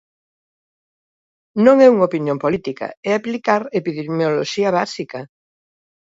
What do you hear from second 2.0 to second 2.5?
opinión